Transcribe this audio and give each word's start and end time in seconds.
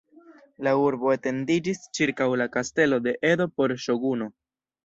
La 0.67 0.71
urbo 0.83 1.11
etendiĝis 1.15 1.83
ĉirkaŭ 1.97 2.27
la 2.43 2.47
kastelo 2.57 2.99
de 3.09 3.15
Edo 3.33 3.51
por 3.61 3.75
ŝoguno. 3.85 4.31